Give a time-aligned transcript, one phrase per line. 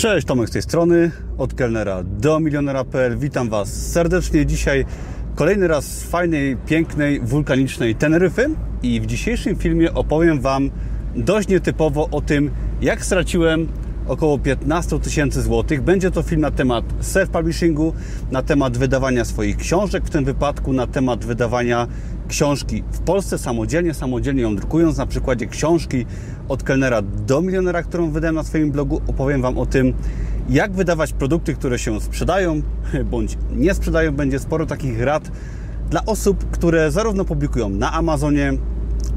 [0.00, 3.18] Cześć, Tomek z tej strony, od kelnera do milionera.pl.
[3.18, 4.46] Witam Was serdecznie.
[4.46, 4.84] Dzisiaj
[5.34, 8.50] kolejny raz z fajnej, pięknej, wulkanicznej Teneryfy
[8.82, 10.70] i w dzisiejszym filmie opowiem Wam
[11.16, 12.50] dość nietypowo o tym,
[12.82, 13.68] jak straciłem
[14.08, 15.82] około 15 tysięcy złotych.
[15.82, 17.92] Będzie to film na temat self-publishingu,
[18.30, 21.86] na temat wydawania swoich książek, w tym wypadku na temat wydawania
[22.30, 24.96] książki w Polsce samodzielnie, samodzielnie ją drukując.
[24.98, 26.06] Na przykładzie książki
[26.48, 29.94] od kelnera do milionera, którą wydałem na swoim blogu, opowiem Wam o tym,
[30.48, 32.62] jak wydawać produkty, które się sprzedają
[33.10, 34.12] bądź nie sprzedają.
[34.12, 35.30] Będzie sporo takich rad
[35.90, 38.52] dla osób, które zarówno publikują na Amazonie,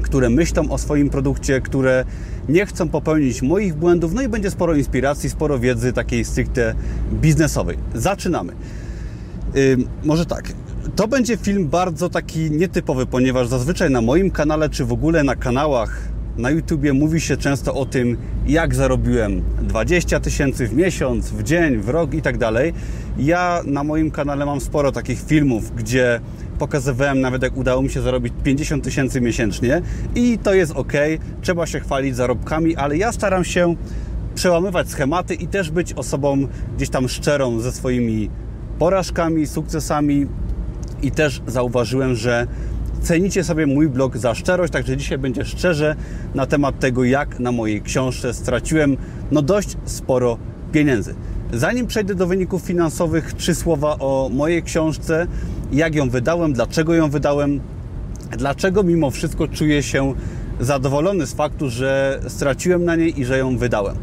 [0.02, 2.04] które myślą o swoim produkcie, które
[2.48, 6.74] nie chcą popełnić moich błędów, no i będzie sporo inspiracji, sporo wiedzy takiej stricte
[7.12, 7.78] biznesowej.
[7.94, 8.52] Zaczynamy.
[9.54, 10.63] Yy, może tak.
[10.96, 15.36] To będzie film bardzo taki nietypowy, ponieważ zazwyczaj na moim kanale, czy w ogóle na
[15.36, 18.16] kanałach na YouTubie mówi się często o tym,
[18.46, 22.74] jak zarobiłem 20 tysięcy w miesiąc, w dzień, w rok i tak dalej.
[23.18, 26.20] Ja na moim kanale mam sporo takich filmów, gdzie
[26.58, 29.82] pokazywałem nawet jak udało mi się zarobić 50 tysięcy miesięcznie
[30.14, 30.92] i to jest ok,
[31.42, 33.74] trzeba się chwalić zarobkami, ale ja staram się
[34.34, 38.30] przełamywać schematy i też być osobą gdzieś tam szczerą ze swoimi
[38.78, 40.26] porażkami, sukcesami
[41.04, 42.46] i też zauważyłem, że
[43.02, 45.96] cenicie sobie mój blog za szczerość, także dzisiaj będzie szczerze
[46.34, 48.96] na temat tego, jak na mojej książce straciłem
[49.30, 50.38] no dość sporo
[50.72, 51.14] pieniędzy.
[51.52, 55.26] Zanim przejdę do wyników finansowych, trzy słowa o mojej książce,
[55.72, 57.60] jak ją wydałem, dlaczego ją wydałem,
[58.38, 60.14] dlaczego mimo wszystko czuję się
[60.60, 63.96] zadowolony z faktu, że straciłem na niej i że ją wydałem.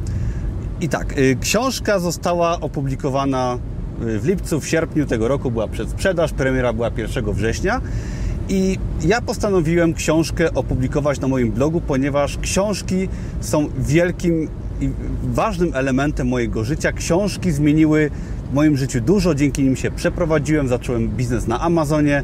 [0.81, 3.57] I tak, y, książka została opublikowana
[4.01, 7.81] w lipcu, w sierpniu tego roku była przedsprzedaż, premiera była 1 września
[8.49, 13.07] i ja postanowiłem książkę opublikować na moim blogu, ponieważ książki
[13.41, 14.47] są wielkim
[14.81, 14.89] i
[15.23, 16.91] ważnym elementem mojego życia.
[16.91, 18.09] Książki zmieniły
[18.51, 22.23] w moim życiu dużo, dzięki nim się przeprowadziłem, zacząłem biznes na Amazonie,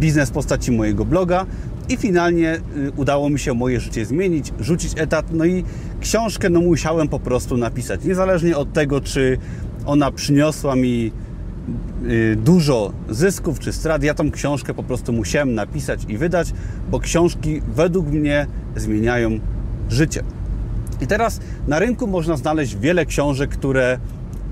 [0.00, 1.46] biznes w postaci mojego bloga
[1.88, 5.64] i finalnie y, udało mi się moje życie zmienić, rzucić etat, no i
[6.00, 8.04] książkę no musiałem po prostu napisać.
[8.04, 9.38] Niezależnie od tego, czy
[9.86, 11.12] ona przyniosła mi
[12.06, 16.52] y, dużo zysków czy strat, ja tą książkę po prostu musiałem napisać i wydać,
[16.90, 18.46] bo książki według mnie
[18.76, 19.30] zmieniają
[19.88, 20.22] życie.
[21.00, 23.98] I teraz na rynku można znaleźć wiele książek, które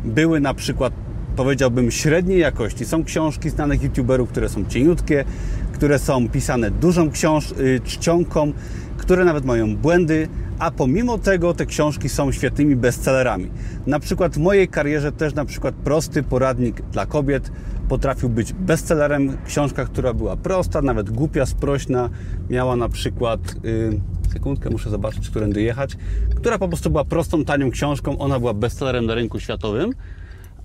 [0.05, 0.93] były na przykład,
[1.37, 2.85] powiedziałbym, średniej jakości.
[2.85, 5.25] Są książki znanych youtuberów, które są cieniutkie,
[5.73, 8.53] które są pisane dużą książ- y, czcionką,
[8.97, 13.51] które nawet mają błędy, a pomimo tego te książki są świetnymi bestsellerami.
[13.87, 17.53] Na przykład w mojej karierze też na przykład prosty poradnik dla kobiet
[17.89, 19.37] potrafił być bestsellerem.
[19.47, 22.11] Książka, która była prosta, nawet głupia, sprośna,
[22.51, 23.41] miała na przykład...
[23.63, 24.01] Yy,
[24.33, 25.97] sekundkę, muszę zobaczyć, którędy jechać,
[26.35, 29.91] która po prostu była prostą, tanią książką, ona była bestsellerem na rynku światowym,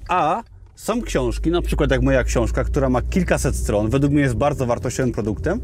[0.07, 0.43] a
[0.75, 4.65] są książki, na przykład jak moja książka, która ma kilkaset stron, według mnie jest bardzo
[4.65, 5.61] wartościowym produktem,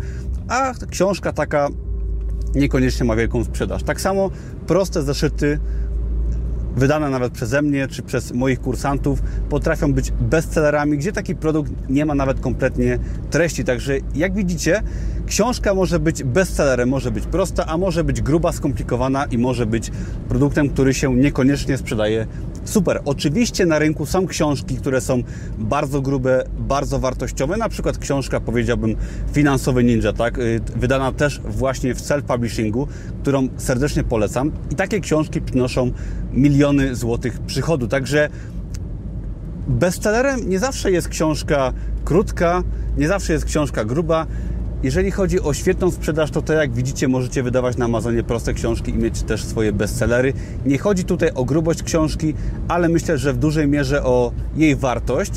[0.48, 1.70] a książka taka
[2.58, 3.84] niekoniecznie ma wielką sprzedaż.
[3.84, 4.30] Tak samo
[4.68, 5.60] proste zeszyty
[6.78, 12.06] wydane nawet przeze mnie czy przez moich kursantów, potrafią być bestsellerami, gdzie taki produkt nie
[12.06, 13.64] ma nawet kompletnie treści.
[13.64, 14.82] Także jak widzicie,
[15.26, 19.92] książka może być bestsellerem, może być prosta, a może być gruba, skomplikowana i może być
[20.30, 22.28] produktem, który się niekoniecznie sprzedaje
[22.68, 23.02] super.
[23.06, 25.24] Oczywiście na rynku są książki, które są
[25.58, 28.96] bardzo grube, bardzo wartościowe, na przykład książka, powiedziałbym,
[29.34, 30.40] Finansowy Ninja, tak?
[30.40, 32.88] Y, wydana też właśnie w self-publishingu,
[33.22, 34.52] którą serdecznie polecam.
[34.72, 35.92] I takie książki przynoszą
[36.34, 37.88] miliony złotych przychodu.
[37.88, 38.30] Także
[39.68, 41.74] bestsellerem nie zawsze jest książka
[42.06, 42.64] krótka,
[42.98, 44.28] nie zawsze jest książka gruba.
[44.84, 48.92] Jeżeli chodzi o świetną sprzedaż, to tak jak widzicie, możecie wydawać na Amazonie proste książki
[48.92, 50.34] i mieć też swoje bestsellery.
[50.66, 52.34] Nie chodzi tutaj o grubość książki,
[52.68, 55.32] ale myślę, że w dużej mierze o jej wartość.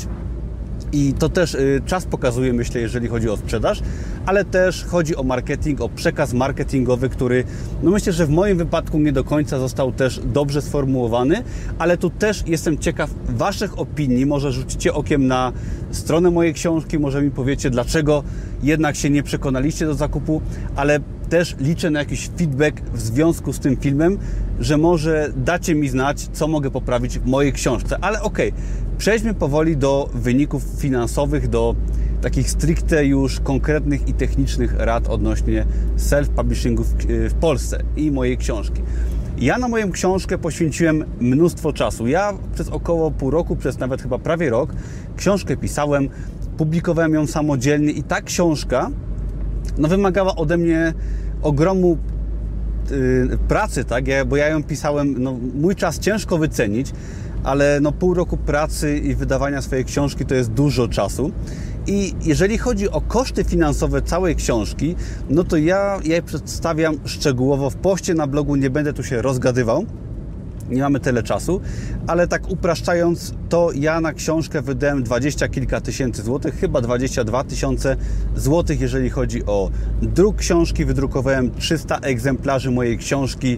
[0.91, 3.81] I to też y, czas pokazuje, myślę, jeżeli chodzi o sprzedaż,
[4.25, 7.43] ale też chodzi o marketing, o przekaz marketingowy, który,
[7.83, 11.43] no myślę, że w moim wypadku nie do końca został też dobrze sformułowany,
[11.79, 14.25] ale tu też jestem ciekaw Waszych opinii.
[14.25, 15.51] Może rzucicie okiem na
[15.91, 18.23] stronę mojej książki, może mi powiecie, dlaczego
[18.63, 20.41] jednak się nie przekonaliście do zakupu,
[20.75, 24.17] ale też liczę na jakiś feedback w związku z tym filmem,
[24.59, 27.97] że może dacie mi znać, co mogę poprawić w mojej książce.
[28.01, 28.61] Ale okej, okay,
[28.97, 31.75] przejdźmy powoli do wyników finansowych, do
[32.21, 35.65] takich stricte już konkretnych i technicznych rad odnośnie
[35.97, 36.83] self-publishingu
[37.29, 38.81] w Polsce i mojej książki.
[39.37, 42.07] Ja na moją książkę poświęciłem mnóstwo czasu.
[42.07, 44.73] Ja przez około pół roku, przez nawet chyba prawie rok,
[45.17, 46.09] książkę pisałem,
[46.57, 48.91] publikowałem ją samodzielnie i ta książka
[49.77, 50.93] no, wymagała ode mnie
[51.41, 51.97] ogromu
[52.91, 54.07] y, pracy, tak?
[54.07, 56.91] Ja, bo ja ją pisałem, no, mój czas ciężko wycenić,
[57.43, 61.31] ale no pół roku pracy i wydawania swojej książki to jest dużo czasu.
[61.87, 64.95] I jeżeli chodzi o koszty finansowe całej książki,
[65.29, 67.69] no to ja je przedstawiam szczegółowo.
[67.69, 69.85] W poście na blogu, nie będę tu się rozgadywał.
[70.69, 71.61] Nie mamy tyle czasu,
[72.07, 77.95] ale tak upraszczając, to ja na książkę wydałem 20 kilka tysięcy złotych, chyba 22 tysiące
[78.35, 79.69] złotych, jeżeli chodzi o
[80.01, 80.85] druk książki.
[80.85, 83.57] Wydrukowałem 300 egzemplarzy mojej książki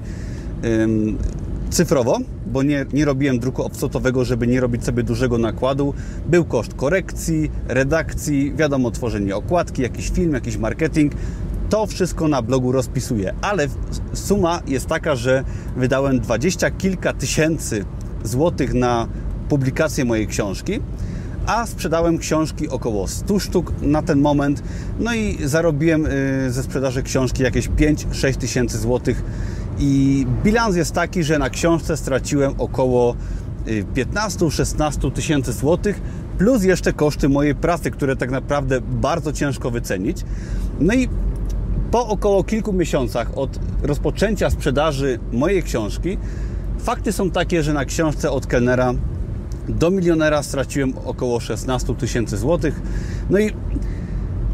[1.73, 5.93] cyfrowo, bo nie, nie robiłem druku offsetowego, żeby nie robić sobie dużego nakładu.
[6.27, 11.13] Był koszt korekcji, redakcji, wiadomo, tworzenie okładki, jakiś film, jakiś marketing
[11.69, 13.67] to wszystko na blogu rozpisuję, ale
[14.13, 15.43] suma jest taka, że
[15.77, 17.85] wydałem dwadzieścia kilka tysięcy
[18.23, 19.07] złotych na
[19.49, 20.79] publikację mojej książki,
[21.45, 24.63] a sprzedałem książki około 100 sztuk na ten moment.
[24.99, 29.23] No i zarobiłem y, ze sprzedaży książki jakieś 5-6 tysięcy złotych.
[29.79, 33.15] I bilans jest taki, że na książce straciłem około
[33.95, 36.01] 15-16 y, tysięcy złotych,
[36.37, 40.17] plus jeszcze koszty mojej pracy, które tak naprawdę bardzo ciężko wycenić.
[40.79, 41.09] No i
[41.91, 46.17] po około kilku miesiącach od rozpoczęcia sprzedaży mojej książki,
[46.79, 48.93] fakty są takie, że na książce od kelnera
[49.69, 52.81] do milionera straciłem około 16 tysięcy złotych.
[53.29, 53.51] No i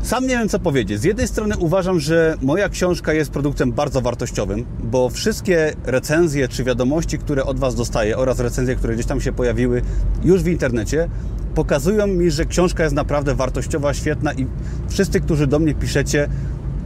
[0.04, 1.02] sam nie wiem co powiedzieć.
[1.02, 6.64] Z jednej strony uważam, że moja książka jest produktem bardzo wartościowym, bo wszystkie recenzje czy
[6.64, 9.82] wiadomości, które od Was dostaję oraz recenzje, które gdzieś tam się pojawiły
[10.24, 11.10] już w internecie,
[11.56, 14.48] pokazują mi, że książka jest naprawdę wartościowa, świetna i
[14.90, 16.30] wszyscy, którzy do mnie piszecie,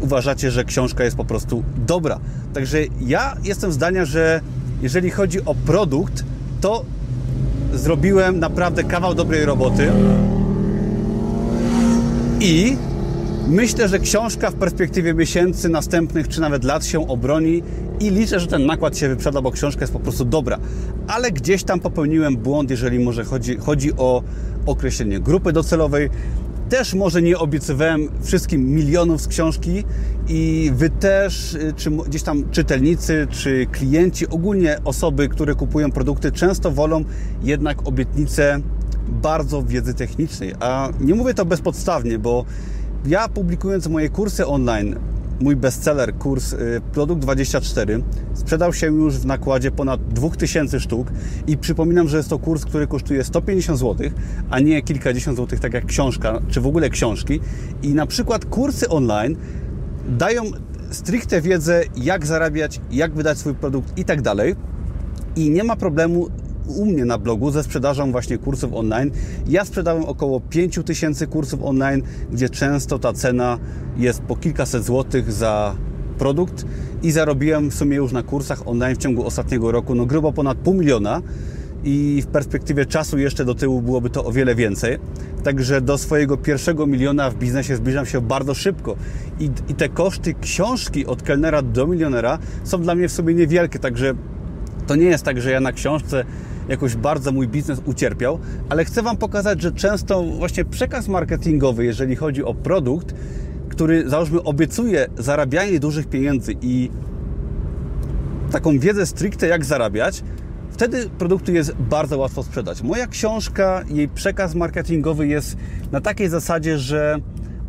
[0.01, 2.19] uważacie, że książka jest po prostu dobra.
[2.53, 4.41] Także ja jestem zdania, że
[4.81, 6.23] jeżeli chodzi o produkt,
[6.61, 6.85] to
[7.73, 9.91] zrobiłem naprawdę kawał dobrej roboty.
[12.39, 12.77] I
[13.47, 17.63] myślę, że książka w perspektywie miesięcy, następnych czy nawet lat się obroni
[17.99, 20.57] i liczę, że ten nakład się wyprzeda, bo książka jest po prostu dobra.
[21.07, 24.23] Ale gdzieś tam popełniłem błąd, jeżeli może chodzi, chodzi o
[24.65, 26.09] określenie grupy docelowej
[26.69, 29.83] też może nie obiecywałem wszystkim milionów z książki
[30.27, 36.31] i Wy też, y, czy gdzieś tam czytelnicy, czy klienci, ogólnie osoby, które kupują produkty,
[36.31, 37.03] często wolą
[37.43, 38.59] jednak obietnice
[39.07, 40.53] bardzo wiedzy technicznej.
[40.59, 42.45] A nie mówię to bezpodstawnie, bo
[43.05, 44.95] ja publikując moje kursy online,
[45.41, 48.03] mój bestseller, kurs y, Produkt 24,
[48.33, 51.07] sprzedał się już w nakładzie ponad 2000 sztuk
[51.47, 54.09] i przypominam, że jest to kurs, który kosztuje 150 zł,
[54.49, 57.39] a nie kilkadziesiąt złotych, tak jak książka, czy w ogóle książki.
[57.81, 59.35] I na przykład kursy online
[60.07, 60.43] dają
[60.91, 64.55] stricte wiedzę, jak zarabiać, jak wydać swój produkt i tak dalej.
[65.35, 66.27] I nie ma problemu
[66.67, 69.11] u mnie na blogu ze sprzedażą właśnie kursów online.
[69.47, 72.01] Ja sprzedałem około 5000 kursów online,
[72.31, 73.59] gdzie często ta cena
[73.97, 75.75] jest po kilkaset złotych za
[76.17, 76.65] produkt
[77.03, 80.57] i zarobiłem w sumie już na kursach online w ciągu ostatniego roku no grubo ponad
[80.57, 81.21] pół miliona
[81.83, 84.97] i w perspektywie czasu jeszcze do tyłu byłoby to o wiele więcej.
[85.43, 88.95] Także do swojego pierwszego miliona w biznesie zbliżam się bardzo szybko.
[89.39, 93.79] I, I, te koszty książki od kelnera do milionera są dla mnie w sobie niewielkie,
[93.79, 94.13] także
[94.87, 96.25] to nie jest tak, że ja na książce
[96.69, 98.39] jakoś bardzo mój biznes ucierpiał,
[98.69, 103.15] ale chcę Wam pokazać, że często właśnie przekaz marketingowy, jeżeli chodzi o produkt,
[103.69, 106.89] który załóżmy obiecuje zarabianie dużych pieniędzy i
[108.51, 110.23] taką wiedzę stricte jak zarabiać,
[110.71, 112.81] wtedy produktu jest bardzo łatwo sprzedać.
[112.81, 115.57] Moja książka, jej przekaz marketingowy jest
[115.91, 117.17] na takiej zasadzie, że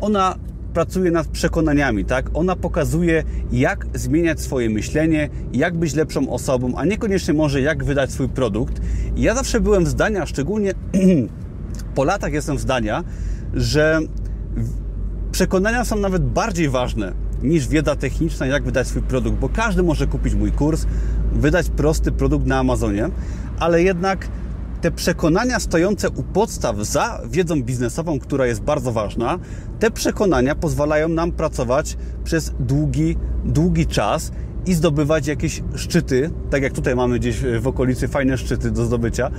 [0.00, 0.34] ona
[0.74, 2.30] pracuje nad przekonaniami, tak?
[2.34, 8.12] Ona pokazuje, jak zmieniać swoje myślenie, jak być lepszą osobą, a niekoniecznie może jak wydać
[8.12, 8.80] swój produkt.
[9.16, 10.72] Ja zawsze byłem zdania, szczególnie
[11.94, 13.04] po latach jestem zdania,
[13.54, 14.00] że
[15.32, 17.12] przekonania są nawet bardziej ważne
[17.42, 20.86] niż wiedza techniczna, jak wydać swój produkt, bo każdy może kupić mój kurs,
[21.32, 23.08] wydać prosty produkt na Amazonie,
[23.58, 24.28] ale jednak
[24.84, 29.38] te przekonania stojące u podstaw za wiedzą biznesową, która jest bardzo ważna,
[29.78, 34.32] te przekonania pozwalają nam pracować przez długi, długi czas
[34.66, 39.30] i zdobywać jakieś szczyty, tak jak tutaj mamy gdzieś w okolicy fajne szczyty do zdobycia.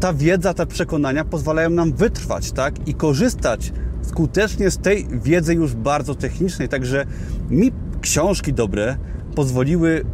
[0.00, 2.88] Ta, wiedza, te przekonania pozwalają nam wytrwać, tak?
[2.88, 3.72] I korzystać
[4.02, 6.68] skutecznie z tej wiedzy już bardzo technicznej.
[6.68, 7.06] Także
[7.48, 8.96] mi książki dobre
[9.34, 10.04] pozwoliły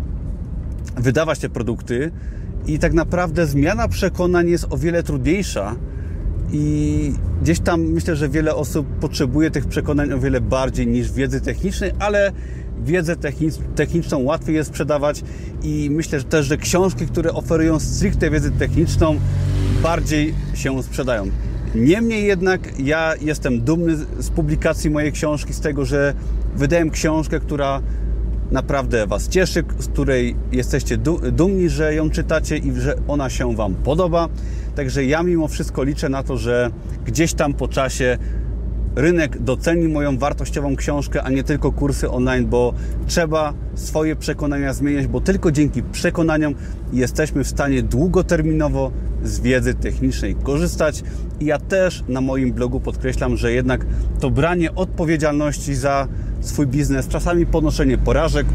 [0.97, 2.13] wydawać te produkty
[2.67, 5.77] i tak naprawdę zmiana przekonań jest o wiele trudniejsza
[6.53, 11.41] i gdzieś tam myślę, że wiele osób potrzebuje tych przekonań o wiele bardziej niż wiedzy
[11.41, 12.33] technicznej, ale
[12.85, 13.17] wiedzę
[13.75, 15.23] techniczną łatwiej jest sprzedawać
[15.63, 19.21] i myślę że też, że książki, które oferują stricte wiedzę techniczną
[19.83, 21.27] bardziej się sprzedają.
[21.75, 26.15] Niemniej jednak ja jestem dumny z publikacji mojej książki, z tego, że
[26.57, 27.83] wydałem książkę, która
[28.51, 30.97] naprawdę Was cieszy, z której jesteście
[31.33, 34.29] dumni, że ją czytacie i że ona się Wam podoba.
[34.75, 36.71] Także ja mimo wszystko liczę na to, że
[37.05, 38.19] gdzieś tam po czasie
[38.97, 42.75] rynek doceni moją wartościową książkę, a nie tylko kursy online, bo
[43.07, 46.55] trzeba swoje przekonania zmieniać, bo tylko dzięki przekonaniom
[46.93, 51.03] jesteśmy w stanie długoterminowo z wiedzy technicznej korzystać.
[51.41, 53.87] I ja też na moim blogu podkreślam, że jednak
[54.21, 56.09] to branie odpowiedzialności za
[56.41, 58.47] swój biznes, czasami ponoszenie porażek,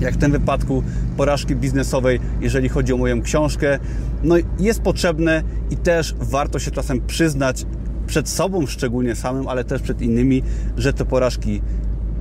[0.00, 0.82] jak w tym wypadku
[1.16, 3.78] porażki biznesowej, jeżeli chodzi o moją książkę,
[4.22, 7.66] no jest potrzebne i też warto się czasem przyznać
[8.06, 10.42] przed sobą szczególnie samym, ale też przed innymi,
[10.76, 11.60] że te porażki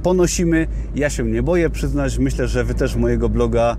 [0.03, 0.67] ponosimy.
[0.95, 3.77] Ja się nie boję przyznać, myślę, że Wy też mojego bloga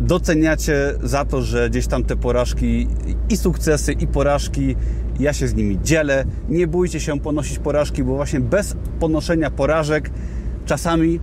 [0.00, 2.88] doceniacie za to, że gdzieś tam te porażki
[3.30, 4.76] i sukcesy, i porażki,
[5.20, 6.24] ja się z nimi dzielę.
[6.48, 10.10] Nie bójcie się ponosić porażki, bo właśnie bez ponoszenia porażek
[10.66, 11.20] czasami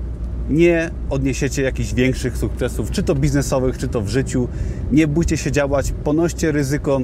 [0.50, 4.48] nie odniesiecie jakichś większych sukcesów, czy to biznesowych, czy to w życiu.
[4.92, 7.02] Nie bójcie się działać, ponoście ryzyko,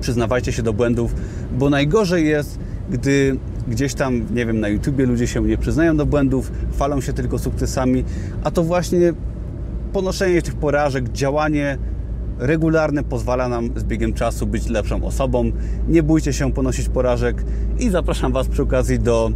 [0.00, 1.14] przyznawajcie się do błędów,
[1.58, 2.58] bo najgorzej jest,
[2.90, 3.36] gdy
[3.68, 7.38] gdzieś tam, nie wiem, na YouTubie ludzie się nie przyznają do błędów, falą się tylko
[7.38, 8.04] sukcesami,
[8.44, 9.12] a to właśnie
[9.94, 11.78] ponoszenie tych porażek, działanie
[12.38, 15.52] regularne pozwala nam z biegiem czasu być lepszą osobą.
[15.88, 17.44] Nie bójcie się ponosić porażek
[17.78, 19.30] i zapraszam Was przy okazji do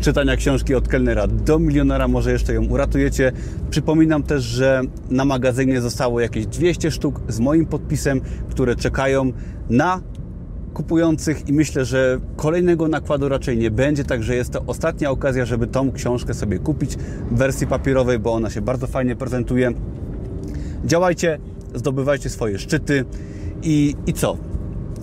[0.00, 3.32] czytania książki od kelnera do milionera, może jeszcze ją uratujecie.
[3.70, 9.32] Przypominam też, że na magazynie zostało jakieś 200 sztuk z moim podpisem, które czekają
[9.70, 10.00] na
[10.76, 15.66] kupujących i myślę, że kolejnego nakładu raczej nie będzie, także jest to ostatnia okazja, żeby
[15.66, 16.96] tą książkę sobie kupić
[17.30, 19.72] w wersji papierowej, bo ona się bardzo fajnie prezentuje.
[20.84, 21.38] Działajcie,
[21.74, 23.04] zdobywajcie swoje szczyty
[23.62, 24.36] i, i co?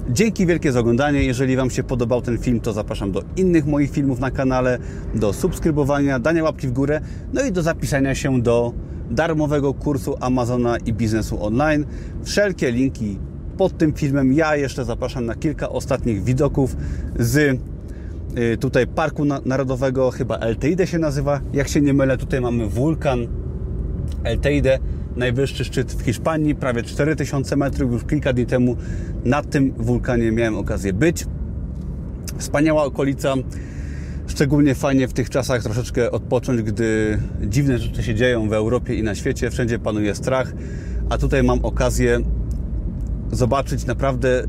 [0.09, 1.23] Dzięki wielkie za oglądanie.
[1.23, 4.77] Jeżeli Wam się podobał ten film, to zapraszam do innych moich filmów na kanale,
[5.15, 7.01] do subskrybowania, dania łapki w górę,
[7.33, 8.73] no i do zapisania się do
[9.11, 11.85] darmowego kursu Amazona i biznesu online.
[12.23, 13.19] Wszelkie linki
[13.57, 14.33] pod tym filmem.
[14.33, 16.75] Ja jeszcze zapraszam na kilka ostatnich widoków
[17.19, 17.59] z
[18.37, 22.17] y, tutaj Parku Narodowego, chyba El Teide się nazywa, jak się nie mylę.
[22.17, 23.27] Tutaj mamy wulkan
[24.23, 24.79] El Teide,
[25.15, 27.91] najwyższy szczyt w Hiszpanii, prawie 4000 metrów.
[27.91, 28.75] Już kilka dni temu
[29.25, 31.25] na tym wulkanie miałem okazję być.
[32.37, 33.33] Wspaniała okolica,
[34.27, 39.03] szczególnie fajnie w tych czasach troszeczkę odpocząć, gdy dziwne rzeczy się dzieją w Europie i
[39.03, 40.53] na świecie, wszędzie panuje strach,
[41.09, 42.19] a tutaj mam okazję
[43.33, 44.43] zobaczyć naprawdę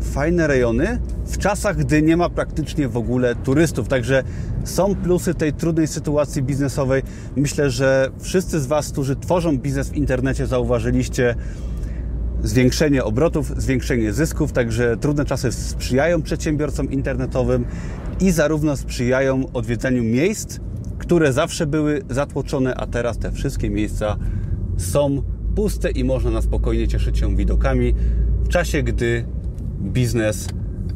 [0.00, 3.88] fajne rejony w czasach, gdy nie ma praktycznie w ogóle turystów.
[3.88, 4.22] Także
[4.64, 7.02] są plusy tej trudnej sytuacji biznesowej.
[7.36, 11.34] Myślę, że wszyscy z Was, którzy tworzą biznes w internecie, zauważyliście
[12.42, 17.64] zwiększenie obrotów, zwiększenie zysków, także trudne czasy sprzyjają przedsiębiorcom internetowym
[18.20, 20.58] i zarówno sprzyjają odwiedzeniu miejsc,
[20.98, 24.16] które zawsze były zatłoczone, a teraz te wszystkie miejsca
[24.76, 25.22] są
[25.54, 27.94] puste i można na spokojnie cieszyć się widokami
[28.44, 29.24] w czasie, gdy
[29.80, 30.48] biznes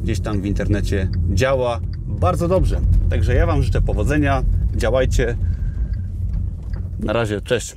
[0.02, 2.80] gdzieś tam w internecie działa bardzo dobrze.
[3.10, 4.42] Także ja Wam życzę powodzenia,
[4.76, 5.36] działajcie.
[7.00, 7.76] Na razie, cześć.